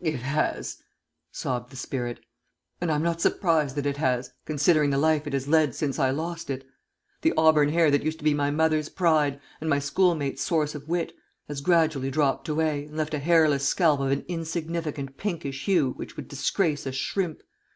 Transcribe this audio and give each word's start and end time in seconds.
"It 0.00 0.16
has," 0.16 0.82
sobbed 1.30 1.70
the 1.70 1.76
spirit; 1.76 2.18
"and 2.80 2.90
I'm 2.90 3.04
not 3.04 3.20
surprised 3.20 3.76
that 3.76 3.86
it 3.86 3.98
has, 3.98 4.32
considering 4.44 4.90
the 4.90 4.98
life 4.98 5.28
it 5.28 5.32
has 5.32 5.46
led 5.46 5.76
since 5.76 6.00
I 6.00 6.10
lost 6.10 6.50
it. 6.50 6.66
The 7.22 7.32
auburn 7.36 7.68
hair 7.68 7.88
that 7.92 8.02
used 8.02 8.18
to 8.18 8.24
be 8.24 8.34
my 8.34 8.50
mother's 8.50 8.88
pride, 8.88 9.40
and 9.60 9.70
my 9.70 9.78
schoolmates' 9.78 10.42
source 10.42 10.74
of 10.74 10.88
wit, 10.88 11.12
has 11.46 11.60
gradually 11.60 12.10
dropped 12.10 12.48
away 12.48 12.86
and 12.86 12.96
left 12.96 13.14
a 13.14 13.20
hairless 13.20 13.62
scalp 13.64 14.00
of 14.00 14.10
an 14.10 14.24
insignificant 14.26 15.18
pinkish 15.18 15.66
hue 15.66 15.92
which 15.92 16.16
would 16.16 16.26
disgrace 16.26 16.84
a 16.84 16.90
shrimp. 16.90 17.44